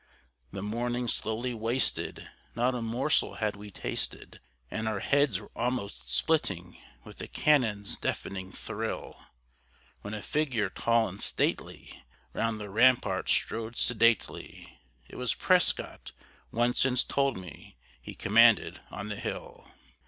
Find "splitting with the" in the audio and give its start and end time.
6.11-7.27